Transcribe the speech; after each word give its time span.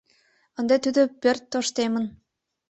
Ынде 0.59 0.75
тудо 0.83 1.01
пӧрт 1.21 1.43
тоштемын. 1.51 2.05